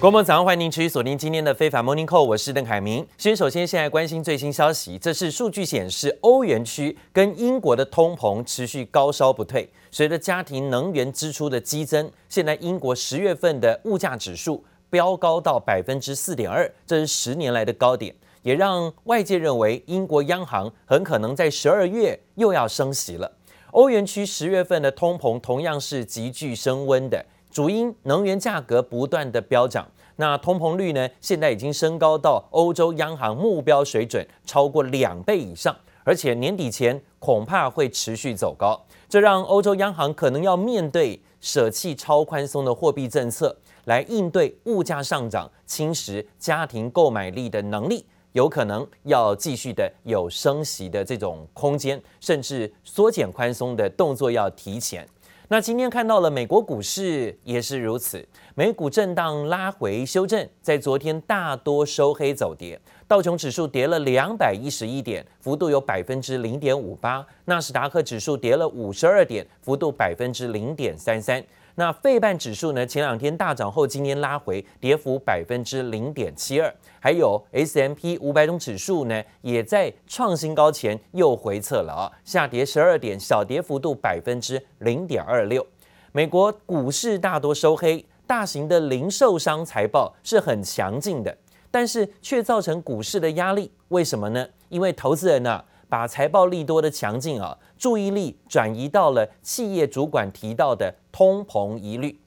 [0.00, 3.04] 国门早上欢迎您持续锁定今天的非凡 Morning Call，我是邓凯明。
[3.16, 9.68] 先首先现在关心最新消息，这是数据显示，欧元区跟英国的通膨持续高烧不退。
[9.90, 23.32] 随着家庭能源支出的激增，现在英国十月份的物价指数飙高到百分之四点二，这是十年来的高点，也让外界认为英国央行很可能在十二月又要升息了。
[23.72, 27.26] 欧元区十月份的通膨同样是急剧升温的。
[27.50, 55.08] 主因能源价格不断的飙涨，那通膨率呢，现在已经升高到欧洲央行目标水准超过两倍以上，而且年底前恐怕会持续走高，这让欧洲央行可能要面对舍弃超宽松的货币政策来应对物价上涨，侵蚀家庭购买力的能力，有可能要继续的有升息的这种空间，甚至缩减宽松的动作要提前。
[55.50, 58.22] 那今天看到了美国股市也是如此，
[58.54, 71.42] 美股震荡拉回修正，在昨天大多收黑走跌，道琼指数跌了两百一十一点，幅度有百分之零点五八，纳斯达克指数跌了五十二点，幅度百分之零点三三。
[71.78, 72.84] 那费半指数呢？
[72.84, 76.74] 前两天大涨后，今天拉回，跌幅百分之零点七二。
[76.98, 85.64] 还有 S M P 五百种指数呢，也在创新高前又回测了啊，下跌十二点，小跌幅度百分之零点二六。
[86.10, 91.38] 美国股市大多收黑，大型的零售商财报是很强劲的，
[91.70, 93.70] 但是却造成股市的压力。
[93.90, 94.44] 为什么呢？
[94.68, 95.64] 因为投资人呢、啊。
[95.88, 102.20] 把财报利多的强劲啊，注意力转移到了企业主管提到的通膨疑虑。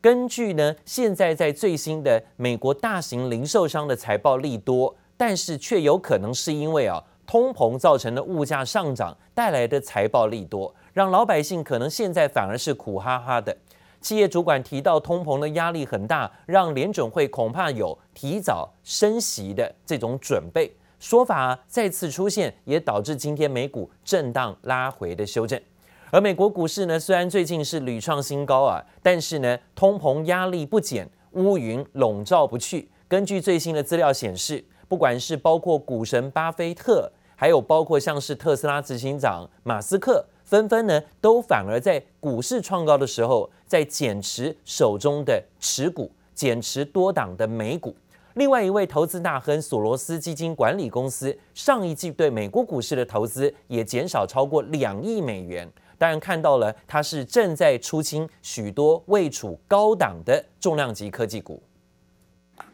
[0.00, 13.56] 根据呢，现在在最新的美国大型零售商的财报利多，但是却有可能是因为啊通膨造成的物价上涨带来的财报利多，让老百姓可能现在反而是苦哈哈的。
[14.00, 20.70] 企业主管提到通膨的压力很大，让联准会恐怕有提早升息的这种准备。
[20.98, 25.60] 说法再次出现，也导致今天美股震荡拉回的修正。
[26.10, 32.88] 而美国股市呢，虽然最近是屡创新高啊，但是呢，通膨压力不减，乌云笼罩不去。
[33.08, 47.94] 根据最新的资料显示，不管是包括股神巴菲特，还有包括像是特斯拉执行长马斯克，纷纷呢都反而在股市创高的时候，在减持手中的持股，减持多档的美股。
[48.36, 55.66] 另外一位投资大亨索罗斯基金管理公司上一季对美国股市的投资也减少超过两亿美元。
[55.96, 61.62] 当然看到了，他是正在出清许多位处高档的重量级科技股。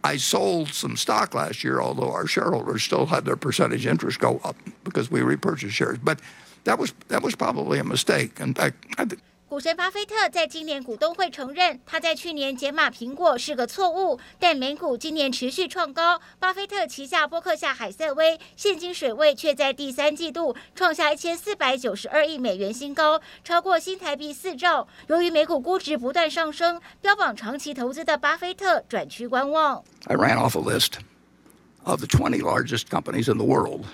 [0.00, 4.40] I sold some stock last year, although our shareholders still had their percentage interest go
[4.42, 5.98] up because we repurchased shares.
[6.04, 6.18] But
[6.64, 8.40] that was that was probably a mistake.
[8.44, 9.20] In fact, I think.
[9.52, 16.18] 股神巴菲特在今年股东会承认，他在去年减码苹果是个错误，但美股今年持续创高。
[16.38, 24.88] 巴菲特旗下波克夏海瑟威现金水位却在第三季度创下一千四百九十二亿美元新高，超过新台币四兆。
[25.08, 29.84] 由于美股估值不断上升，标榜长期投资的巴菲特转趋观望。
[30.06, 30.92] I ran off a list
[31.84, 33.84] of the twenty largest companies in the world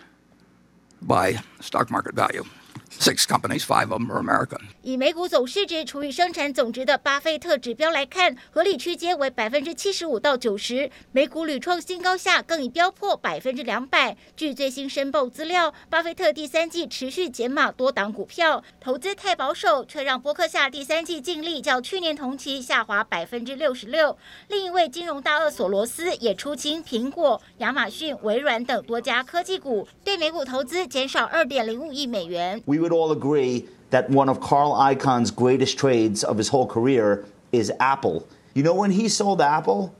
[1.04, 2.44] by stock market value.
[2.90, 4.60] Six companies, five of them are American.
[4.82, 10.90] 以美股总市值除以生产总值的巴菲特指标来看，合理区间为百分之七十五到九十。
[11.12, 14.16] 美股屡创新高下，更已飙破百分之两百。
[14.34, 24.16] 据最新申报资料，巴菲特第三季持续减码多档股票，投资太保守，却让伯克夏第三季净利较去年同期下滑百分之六十六。
[24.48, 32.60] 另一位金融大鳄索罗斯也出清苹果、亚马逊、微软等多家科技股，对美股投资减少二点零五亿美元。
[32.66, 37.72] We would all agree that one of Carl Icahn's greatest trades of his whole career is
[37.80, 38.28] Apple.
[38.54, 39.94] You know when he sold Apple?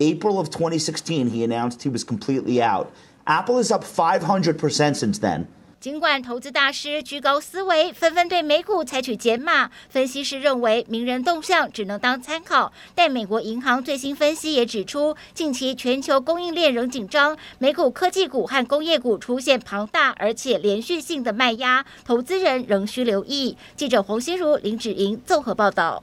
[0.00, 2.92] April of 2016, he announced he was completely out.
[3.26, 5.48] Apple is up 500% since then.
[5.86, 12.72] 尽管投资大师居高思维，纷纷对美股采取减码，分析师认为名人动向只能当参考。
[12.96, 23.56] 但美国银行最新分析也指出，近期全球供应链仍紧张，美股科技股和工业股出现庞大而且连续性的卖压，投资人仍需留意。
[23.76, 26.02] 记者黄心如、林芷莹综合报道。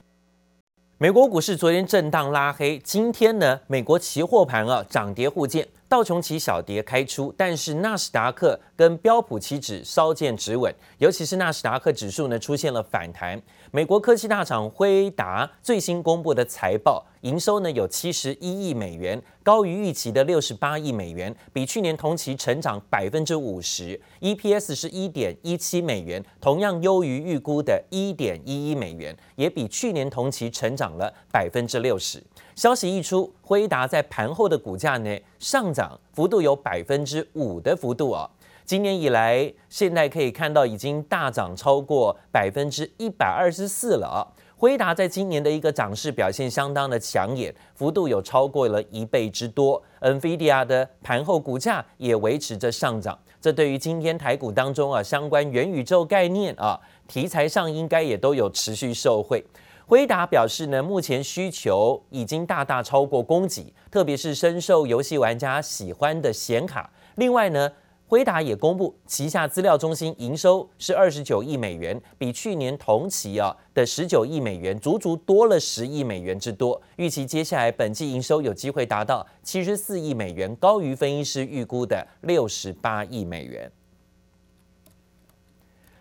[0.96, 5.68] 美国股市昨天震荡拉黑，今天呢，美国期货盘啊涨跌互见。
[5.94, 13.40] 道琼期小跌开出，但是纳斯达克跟标普期指稍见止稳，尤其是纳斯达克指数呢出现了反弹。
[13.70, 32.20] 美国科技大厂辉达最新公布的财报，营收呢有七十一亿美元，高于预期的六十八亿美元，比去年同期成长百分之五十，EPS 是一点一七美元，同样优于预估的一点一一美元，也比去年同期成长了百分之六十。
[32.54, 38.30] 消息一出，辉达在盘后的股价呢上涨幅度有百分之五的幅度啊。
[38.64, 44.24] 今年以来，现在可以看到已经大涨超过百分之一百二十四了啊。
[44.56, 49.82] 辉达在今年的一个涨势表现相当的抢眼，幅度有超过了一倍之多。
[50.00, 59.44] NVIDIA 的盘后股价也维持着上涨，这对于今天台股当中啊相关元宇宙概念啊题材上应该也都有持续受惠。
[59.86, 66.90] 辉达表示呢，目前需求已经大大超过供给，特别是深受游戏玩家喜欢的显卡。
[67.16, 67.70] 另外呢。
[68.06, 76.80] 辉达也公布旗下资料中心营收是二十九亿美元，比去年同期啊的十九亿美元，足足多了十亿美元之多。
[76.96, 83.72] 预期接下来本季营收有机会达到七十四亿美元，高于分析师预估的六十八亿美元。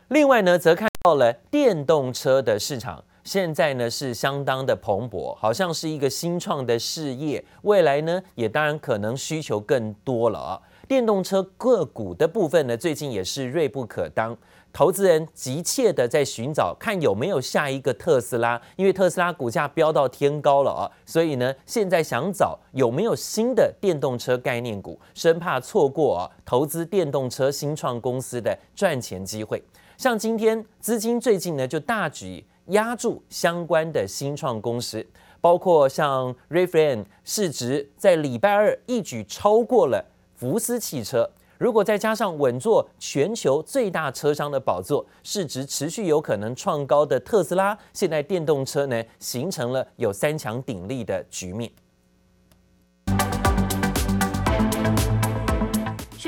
[0.10, 10.62] 另外呢，则看到了电动车的市场，现在呢是相当的蓬勃，好像是一个新创的事业，未来呢也当然可能需求更多了啊。
[10.88, 14.38] 电动车个股的部分呢，最近也是锐不可当，
[14.74, 29.64] 投资人急切的在寻找看有没有下一个特斯拉，因为特斯拉股价飙到天高了啊，所以呢，现在想找有没有新的电动车概念股，生怕错过啊投资电动车新创公司的赚钱机会。
[29.98, 35.06] 像今天资金最近呢就大举压住相关的新创公司，
[35.42, 40.06] 包括像 r e f r a n 市值在礼拜二一举超过了。
[40.36, 51.72] 福斯汽车，如果再加上稳坐全球最大车商的宝座，市值持续有可能创高的特斯拉，现在电动车呢形成了有三强鼎立的局面。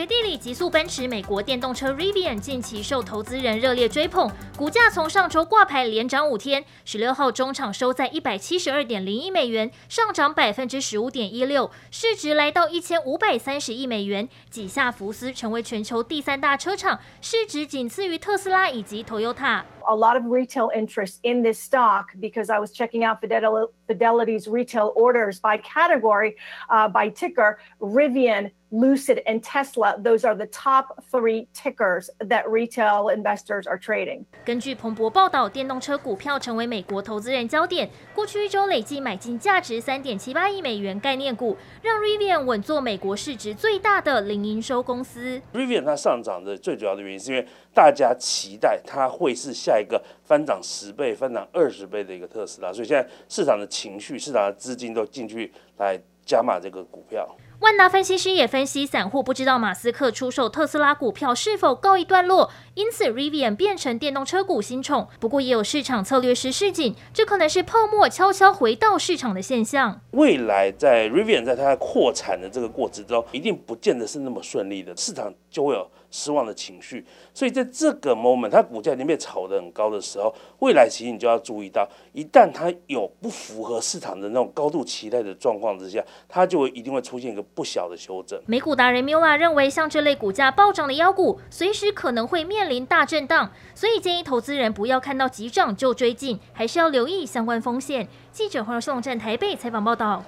[0.05, 19.63] 地里极速奔驰，美国电动车 Rivian 近期受投资人热烈追捧，股价从上周挂牌连涨五天，十六号中场收在一百七十二点零一美元，上涨百分之十五点一六，市值来到一千五百三十亿美元，挤下福斯成为全球第三大车厂，市值仅次于特斯拉以及 Toyota。
[19.87, 25.39] A lot of retail interest in this stock because I was checking out Fidelity's retail orders
[25.39, 26.37] by category,
[26.69, 28.51] uh, by ticker, Rivian.
[28.75, 34.25] Lucid and Tesla, those are the top three tickers that retail investors are trading.
[34.43, 37.89] 根据彭博报道，电动车股票成为美国投资人焦点。
[38.13, 45.41] 过去一周累计买进价值三点七八亿美元概念股，让 Rivian 稳坐美国市值最大的零营收公司。
[45.53, 57.25] Rivian 它上涨的最主要的原因，是因为大家期待它会是下一个翻涨十倍、翻涨二十倍的一个特斯拉，所以现在市场的情绪、市场的资金都进去来加码这个股票。
[57.65, 65.07] 万达分析师也分析，散户不知道马斯克出售特斯拉股票是否告一段落，因此 Rivian 变成电动车股新宠。
[65.19, 69.99] 不过，也有市场策略师示警，这可能是泡沫悄悄回到市场的现象。
[70.11, 77.03] 未来在 Rivian 在它扩产的这个过程中，一定不见得是那么顺利的，市场就会有失望的情绪。
[77.33, 87.43] 所以在这个 moment，它股价已经被炒得很高的时候，未来其实你就要注意到，一旦它有不符合市场的那种高度期待的状况之下，它就会一定会出现一个。
[87.55, 88.39] 不小的修正。
[88.45, 98.07] 美股达人 Mula 认为，像这类股价暴涨的妖股，随时可能会面临大震荡，所以建议投资人不要看到急涨就追进，还是要留意相关风险。
[98.31, 100.23] 记者黄松站台北采访报道。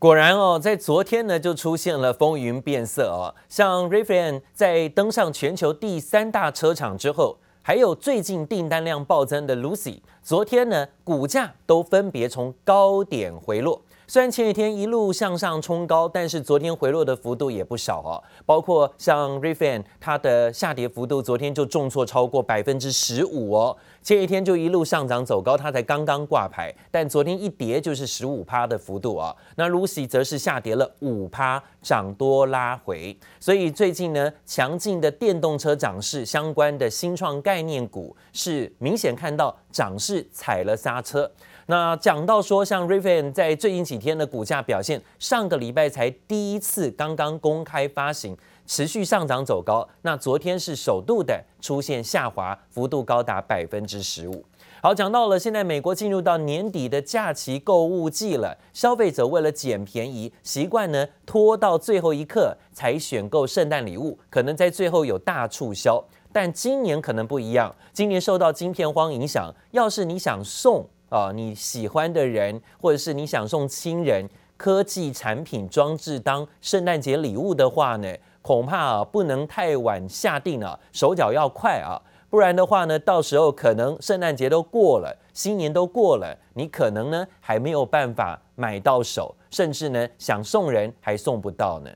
[0.00, 13.82] 果然哦，在昨天呢就出现了风云变色哦，像 Rivian 在登上全球第三大车厂之后，还有最近订单量暴增的 Lucid，昨天呢股价都分别从高点回落。
[14.10, 18.24] 虽然前几天一路向上冲高，但是昨天回落的幅度也不少哦。
[18.46, 23.76] 包括像 Refin，它的下跌幅度昨天就重挫超过百分之十五哦。
[24.02, 29.34] 前一天就一路上涨走高，它才刚刚挂牌，但昨天一跌就是十五趴的幅度啊。
[29.56, 33.16] 那 Lucy 则是下跌了五趴，涨多拉回。
[33.38, 41.30] 所以最近呢，强劲的电动车涨势相关的新创概念股是明显看到涨势踩了刹车。
[41.66, 48.34] 那讲到说，像 r i v e n 在最近几天的股价表现，上个礼拜才第一次刚刚公开发行，
[48.68, 49.88] 持续上涨走高。
[50.02, 54.44] 那昨天是首度的出现下滑，幅度高达百分之十五。
[54.80, 66.04] 好，讲到了现在美国进入到年底的假期购物季了，消费者为了捡便宜，习惯呢拖到最后一刻才选购圣诞礼物，可能在最后有大促销。
[66.30, 70.86] 但今年可能不一样，今年受到晶片荒影响，要是你想送。
[71.08, 91.90] 啊，你喜欢的人，或者是你想送亲人科技产品装置当圣诞节礼物的话呢，恐怕啊不能太晚下定啊，手脚要快啊，不然的话呢，到时候可能圣诞节都过了，新年都过了，你可能呢还没有办法买到手，甚至呢想送人还送不到呢。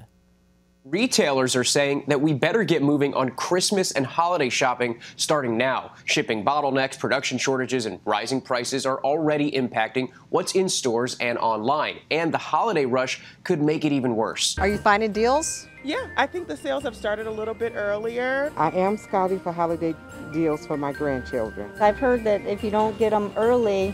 [0.90, 5.92] ？Retailers are saying that we better get moving on Christmas and holiday shopping starting now.
[6.06, 11.98] Shipping bottlenecks, production shortages, and rising prices are already impacting what's in stores and online.
[12.10, 14.58] And the holiday rush could make it even worse.
[14.60, 15.68] Are you finding deals?
[15.84, 18.54] Yeah, I think the sales have started a little bit earlier.
[18.56, 19.94] I am scouting for holiday
[20.32, 21.70] deals for my grandchildren.
[21.82, 23.94] I've heard that if you don't get them early,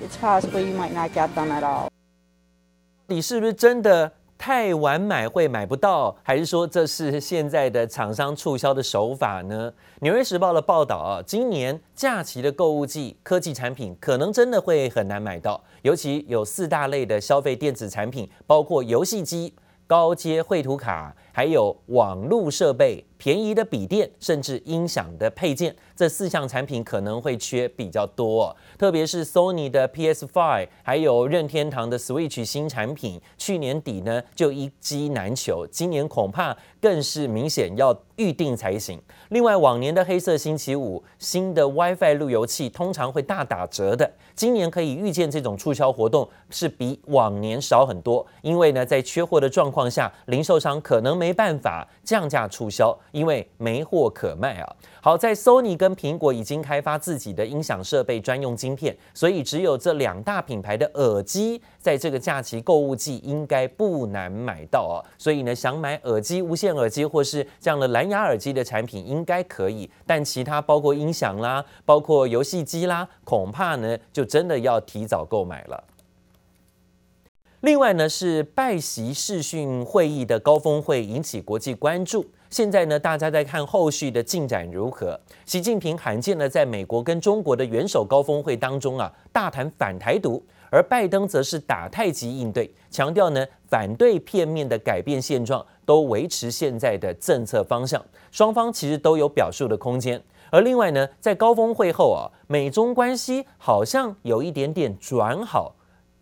[0.00, 1.90] it's possible you might not get them at all.
[3.06, 9.73] 你是不是真的 太晚买会买不到，还是说这是现在的厂商促销的手法呢？
[10.01, 19.53] 纽约时报的报道啊，今年假期的购物季，科技产品可能真的会很难买到，尤其有四大类的消费电子产品，包括游戏机、
[19.87, 28.55] 高阶绘图卡，还有网络设备、便宜的笔电，甚至音响的配件，这四项产品可能会缺比较多。
[28.77, 39.01] 特别是 Sony 的 PS5，还有任天堂的 Switch 新产品，去年底呢就一机难求，今年恐怕更是明显要预定才行。
[39.27, 54.75] 另外，往年的黑色星期五，新的 WiFi 路由器通常会大打折的，今年可以预见这种促销活动是比往年少很多，因为呢，在缺货的状况下，零售商可能没没办法降价促销，因为没货可卖啊。
[55.01, 65.01] 好在 Sony 跟苹果已经开发自己的音响设备专用晶片，所以只有这两大品牌的耳机，在这个假期购物季应该不难买到哦。
[65.17, 75.83] 所以呢，想买耳机、无线耳机或是这样的蓝牙耳机的产品应该可以，但其他包括音响啦、包括游戏机啦，恐怕呢就真的要提早购买了。
[77.65, 82.23] 另外呢，是拜习视讯会议的高峰会引起国际关注。
[82.51, 85.19] 现在呢，大家在看后续的进展如何。
[85.47, 97.99] 习近平罕见的在美国跟中国的元首高峰会当中啊，大谈反台独，而拜登则是打太极应对，强调呢反对片面的改变现状，都维持现在的政策方向。
[98.29, 100.21] 双方其实都有表述的空间。
[100.51, 105.73] 而另外呢，在高峰会后啊，美中关系好像有一点点转好。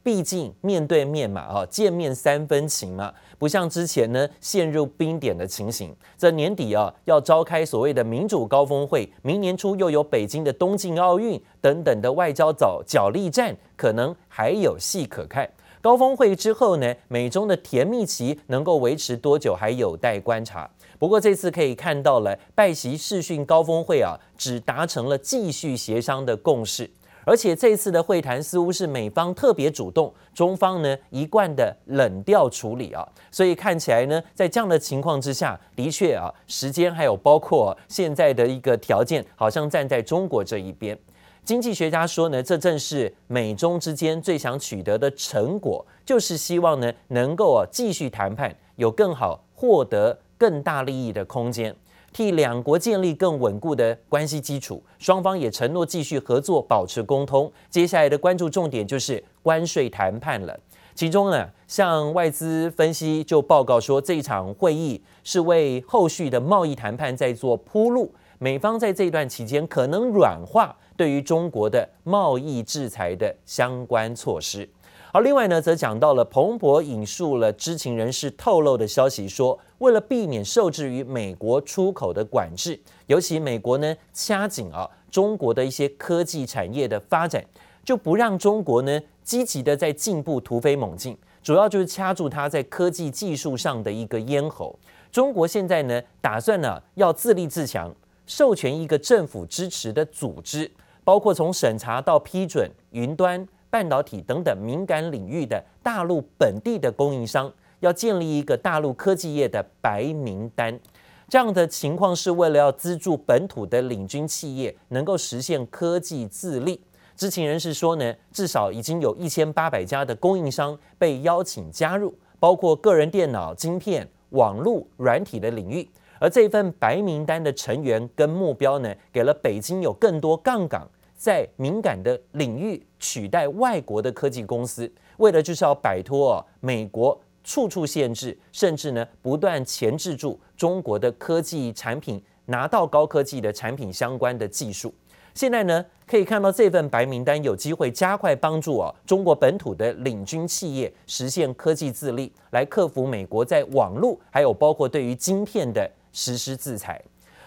[0.03, 5.95] 毕竟面对面嘛，啊，见面三分情嘛，不像之前呢陷入冰点的情形。
[6.17, 15.49] 这年底啊要召开所谓的民主高峰会，明年初又有北京的东京奥运等等的外交角角力战，可能还有戏可看。
[15.81, 20.69] 高峰会之后呢，美中的甜蜜期能够维持多久还有待观察。
[20.97, 26.89] 不过这次可以看到了，拜习视讯高峰会啊，只达成了继续协商的共识。
[27.25, 40.97] 而且这次的会谈似乎是美方特别主动，中方呢一贯的冷调处理啊，所以看起来呢，在这样的情况之下，的确啊，时间还有包括现在的一个条件，好像站在中国这一边。
[41.45, 51.75] 经济学家说呢，这正是美中之间最想取得的成果，就是希望呢能够啊继续谈判，有更好获得更大利益的空间。
[52.13, 57.51] 替两国建立更稳固的关系基础，双方也承诺继续合作，保持沟通。
[57.69, 60.57] 接下来的关注重点就是关税谈判了。
[60.93, 68.13] 其中呢，像外资分析就报告说，这场会议是为后续的贸易谈判在做铺路。
[68.37, 74.69] 美方在这段期间可能软化对于中国的贸易制裁的相关措施。
[75.13, 87.45] 而另外呢，则讲到了彭博引述了知情人士透露的消息说，为了避免受制于美国出口的管制，尤其美国呢掐紧啊中国的一些科技产业的发展，
[87.85, 94.75] 就不让中国呢积极的在进步突飞猛进，主要就是掐住它在科技技术上的一个咽喉。
[95.11, 97.93] 中国现在呢打算呢要自立自强，
[98.25, 100.71] 授权一个政府支持的组织，
[101.03, 103.47] 包括从审查到批准云端。
[103.73, 110.79] 半导体等等敏感领域的大陆本地的供应商，要建立一个大陆科技业的白名单。
[111.27, 116.79] 这样的情况是为了要资助本土的领军企业能够实现科技自立。
[117.15, 125.89] 知情人士说呢，至少已经有一千八百家的供应商被邀请加入，包括个人电脑、晶片、网络、软体的领域。
[126.19, 130.87] 而这份白名单的成员跟目标呢，给了北京有更多杠杆。
[131.23, 144.93] 在敏感的领域取代外国的科技公司，为的就是要摆脱美国处处限制，甚至呢不断钳制住中国的科技产品拿到高科技的产品相关的技术。
[145.33, 157.01] 现在呢可以看到这份白名单有机会加快帮助啊中国本土的领军企业实现科技自立，来克服美国在网络还有包括对于晶片的实施制裁。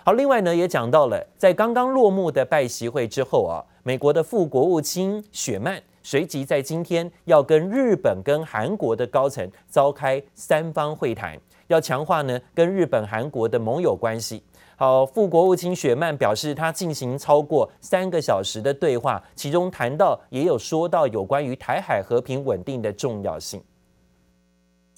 [0.07, 11.37] 好，另外呢，也讲到了，在刚刚落幕的拜习会之后啊，美国的副国务卿雪曼随即在今天要跟日本跟韩国的高层召开三方会谈，
[11.67, 14.41] 要强化呢跟日本、韩国的盟友关系。
[14.77, 23.61] 好，副国务卿雪曼表示，他进行超过三个小时的对话，其中谈到也有说到有关于台海和平稳定的重要性。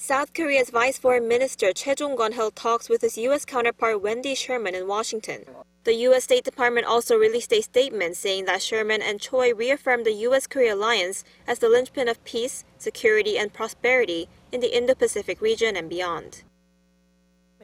[0.00, 3.44] South Korea's Vice Foreign Minister Choi Jong-gun held talks with his U.S.
[3.44, 5.44] counterpart Wendy Sherman in Washington.
[5.82, 6.22] The U.S.
[6.22, 11.24] State Department also released a statement saying that Sherman and Choi reaffirmed the U.S.-Korea alliance
[11.48, 16.44] as the linchpin of peace, security, and prosperity in the Indo-Pacific region and beyond.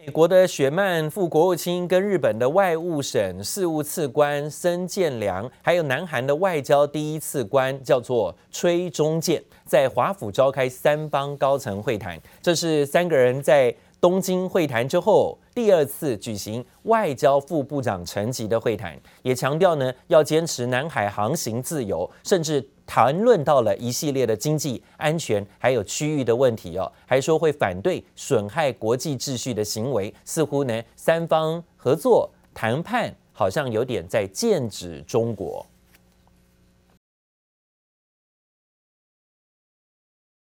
[0.06, 12.20] 美国的雪曼副国务卿跟日本的外务省事务次官森健良，还有南韩的外交第一次官叫做崔中建，在华府召开三方高层会谈。
[12.42, 22.68] 这是三个人在东京会谈之后第二次举行外交副部长层级的会谈，也强调呢要坚持南海航行自由，甚至。
[22.86, 35.64] 谈论到了一系列的经济安全还有区域的问题哦，还说会反对损害国际秩序的行为，似乎呢三方合作谈判好像有点在剑指中国。